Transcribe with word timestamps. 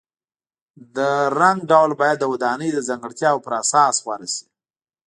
د 0.95 0.97
رنګ 1.39 1.59
ډول 1.71 1.91
باید 2.01 2.17
د 2.19 2.25
ودانۍ 2.33 2.69
د 2.73 2.79
ځانګړتیاو 2.87 3.43
پر 3.45 3.53
اساس 3.61 3.95
غوره 4.05 4.27
شي. 4.35 4.45